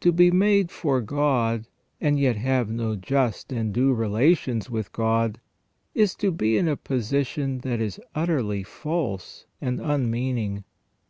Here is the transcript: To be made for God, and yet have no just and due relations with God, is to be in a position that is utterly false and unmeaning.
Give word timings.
To 0.00 0.12
be 0.12 0.30
made 0.30 0.70
for 0.70 1.00
God, 1.00 1.66
and 1.98 2.18
yet 2.20 2.36
have 2.36 2.70
no 2.70 2.94
just 2.94 3.50
and 3.50 3.72
due 3.72 3.94
relations 3.94 4.68
with 4.68 4.92
God, 4.92 5.40
is 5.94 6.14
to 6.16 6.30
be 6.30 6.58
in 6.58 6.68
a 6.68 6.76
position 6.76 7.60
that 7.60 7.80
is 7.80 7.98
utterly 8.14 8.64
false 8.64 9.46
and 9.62 9.80
unmeaning. 9.80 10.64